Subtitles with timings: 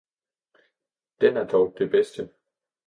[1.21, 2.29] Den er dog det bedste!